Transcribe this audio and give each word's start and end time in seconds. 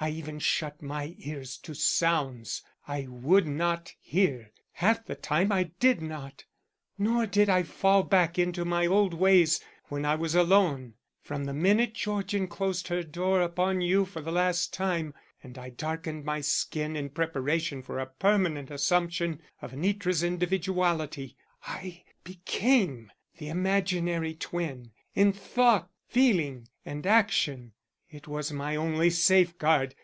I 0.00 0.10
even 0.10 0.38
shut 0.38 0.80
my 0.80 1.16
ears 1.18 1.56
to 1.58 1.74
sounds; 1.74 2.62
I 2.86 3.08
would 3.08 3.48
not 3.48 3.94
hear; 3.98 4.52
half 4.74 5.04
the 5.04 5.16
time 5.16 5.50
I 5.50 5.72
did 5.80 6.00
not. 6.00 6.44
Nor 6.96 7.26
did 7.26 7.48
I 7.48 7.64
fall 7.64 8.04
back 8.04 8.38
into 8.38 8.64
my 8.64 8.86
old 8.86 9.12
ways 9.12 9.58
when 9.86 10.04
I 10.04 10.14
was 10.14 10.36
alone. 10.36 10.94
From 11.20 11.46
the 11.46 11.52
minute 11.52 11.94
Georgian 11.94 12.46
closed 12.46 12.86
her 12.86 13.02
door 13.02 13.40
upon 13.42 13.80
you 13.80 14.04
for 14.04 14.20
the 14.20 14.30
last 14.30 14.72
time, 14.72 15.14
and 15.42 15.58
I 15.58 15.70
darkened 15.70 16.24
my 16.24 16.42
skin 16.42 16.94
in 16.94 17.10
preparation 17.10 17.82
for 17.82 17.98
a 17.98 18.06
permanent 18.06 18.70
assumption 18.70 19.40
of 19.60 19.72
Anitra's 19.72 20.22
individuality, 20.22 21.36
I 21.66 22.04
became 22.22 23.10
the 23.38 23.48
imaginary 23.48 24.34
twin, 24.36 24.92
in 25.16 25.32
thought, 25.32 25.90
feeling, 26.06 26.68
and 26.84 27.04
action. 27.04 27.72
It 28.10 28.26
was 28.26 28.50
my 28.50 28.74
only 28.74 29.10
safeguard. 29.10 29.94